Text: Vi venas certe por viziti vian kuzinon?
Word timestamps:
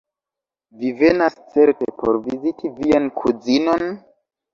Vi 0.77 0.89
venas 1.01 1.35
certe 1.55 1.89
por 1.99 2.17
viziti 2.29 2.71
vian 2.79 3.05
kuzinon? 3.21 3.85